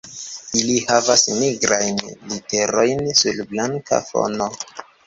[0.61, 2.01] Ili havas nigrajn
[2.33, 4.55] literojn sur blanka fono.